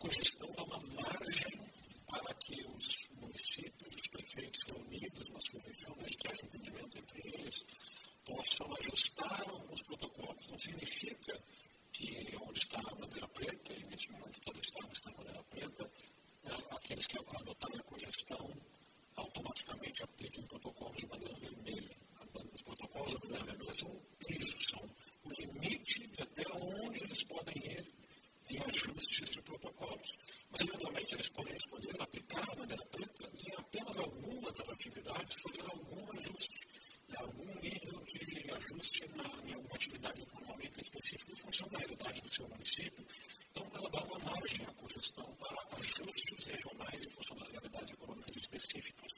[0.00, 1.60] cogestão dá uma margem
[2.06, 7.20] para que os municípios, os prefeitos reunidos na sua região, desde que haja entendimento entre
[7.34, 7.54] eles,
[8.24, 10.46] possam ajustar alguns protocolos.
[10.48, 11.38] Não significa
[11.92, 15.42] que onde está a bandeira preta, e neste momento todo o Estado está a bandeira
[15.44, 15.90] preta,
[16.70, 18.50] aqueles que adotarem a cogestão
[19.16, 21.96] automaticamente apliquem protocolos de bandeira vermelha.
[22.54, 24.90] Os protocolos da bandeira vermelha são pisos, são
[25.24, 27.84] o limite de até onde eles podem ir
[28.50, 30.16] em ajustes de protocolos.
[30.50, 35.62] Mas, eventualmente, eles podem escolher aplicar a bandeira preta em apenas alguma das atividades, fazer
[35.70, 36.66] algum ajuste,
[37.16, 42.34] algum nível de ajuste na, em alguma atividade econômica específica em função da realidade do
[42.34, 43.06] seu município.
[43.50, 48.36] Então, ela dá uma margem à cogestão para ajustes regionais em função das realidades econômicas
[48.36, 49.12] específicas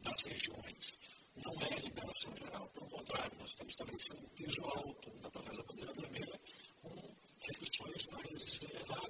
[0.00, 0.98] das regiões.
[1.44, 5.92] Não é liberação geral, pelo contrário, nós estamos estabelecendo um piso alto através da bandeira
[5.92, 6.40] vermelha
[6.82, 8.06] com restrições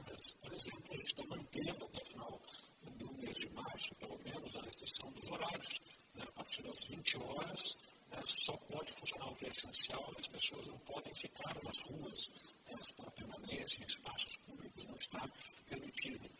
[0.01, 0.35] elevadas.
[0.41, 2.43] Por exemplo, a gente está mantendo até o final
[2.97, 5.81] do mês de março, pelo menos, a restrição dos horários.
[6.15, 6.25] Né?
[6.27, 7.77] A partir das 20 horas,
[8.11, 8.23] né?
[8.27, 12.29] só pode funcionar o que essencial, as pessoas não podem ficar nas ruas,
[12.67, 12.77] né?
[12.99, 15.29] a permanência em espaços públicos não está
[15.69, 16.31] permitido.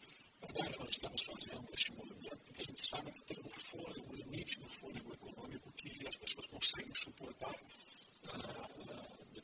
[0.41, 4.13] Na verdade, nós estamos fazendo este movimento porque a gente sabe que tem um fôlego,
[4.13, 7.55] um limite do fôlego econômico que as pessoas conseguem suportar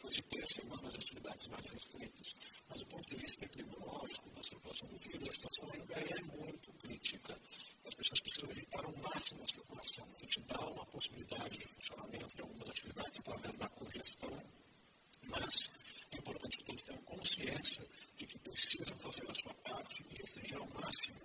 [0.07, 2.35] depois de três semanas de atividades mais restritas.
[2.69, 7.39] Mas do ponto de vista epidemiológico, da circulação do a situação ainda é muito crítica.
[7.85, 10.09] As pessoas precisam evitar ao máximo a circulação.
[10.17, 14.43] A gente dá uma possibilidade de funcionamento de algumas atividades através da congestão,
[15.23, 15.71] mas
[16.12, 20.59] é importante que todos tenham consciência de que precisam fazer a sua parte e restringir
[20.59, 21.21] ao máximo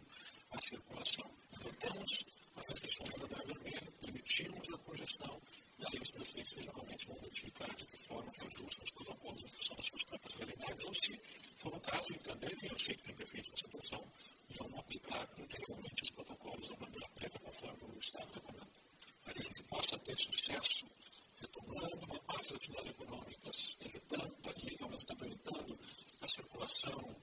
[0.52, 1.32] a circulação.
[1.52, 5.42] Levantamos as restrições da bandeira vermelha, permitimos a congestão
[5.82, 9.48] e aí os prefeitos regionalmente vão identificar de que forma que ajustam os protocolos em
[9.48, 11.20] função das suas próprias realidades, ou se
[12.02, 14.12] for o caso, entenderem, eu sei que tem prefeitos nessa situação,
[14.58, 18.72] vão aplicar integralmente os protocolos da bandeira preta conforme o Estado recomenda.
[19.24, 20.88] Para que a gente possa ter sucesso
[21.40, 25.80] retomando uma parte das atividades econômicas, evitando, e ao mesmo tempo evitando
[26.22, 27.16] a circulação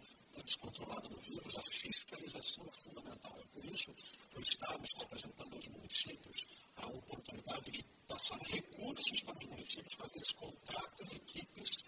[0.45, 3.39] descontrolada do vírus, a fiscalização é fundamental.
[3.39, 3.95] É por isso
[4.35, 6.47] o Estado está apresentando aos municípios
[6.77, 11.85] a oportunidade de passar recursos para os municípios para que eles contratem equipes,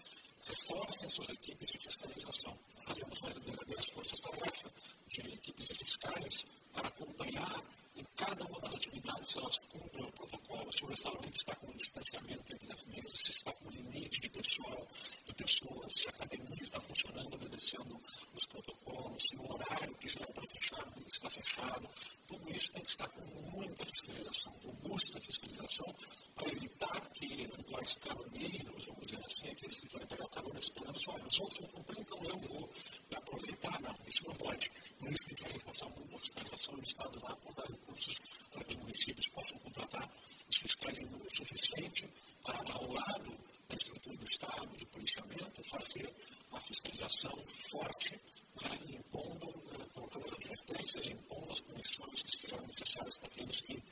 [0.51, 2.57] reforcem suas equipes de fiscalização.
[2.85, 4.71] Fazemos mais verdadeiras forças-tarefa
[5.07, 7.63] de equipes fiscais para acompanhar
[7.95, 11.67] em cada uma das atividades se elas cumprem o protocolo, se o restaurante está com
[11.67, 14.87] um distanciamento entre as mesas, se está com limite de pessoal,
[15.25, 18.01] de pessoas, se a academia está funcionando, obedecendo
[18.33, 21.89] os protocolos, se o horário que já é para fechar está fechado.
[22.27, 25.95] Tudo isso tem que estar com muita fiscalização, robusta fiscalização,
[26.33, 31.15] para evitar que eventuais caroneiros, vamos dizer assim, aqueles que querem pegar carona esperando só,
[31.15, 32.69] os outros vão cumprir, então eu
[33.17, 33.81] aproveitar.
[33.81, 34.69] Não, isso não pode.
[34.97, 38.15] Por isso que a gente vai reforçar muito a fiscalização do Estado vai apontar recursos
[38.51, 40.09] para que os municípios possam contratar
[40.49, 42.09] os fiscais em número suficiente
[42.43, 46.13] para, ao lado da estrutura do Estado, de policiamento, fazer
[46.51, 48.19] a fiscalização forte,
[48.61, 53.83] né, impondo, né, colocando as advertências, impondo as punições que sejam necessárias para aqueles que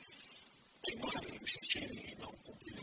[0.82, 2.79] temarem, insistirem em não cumprir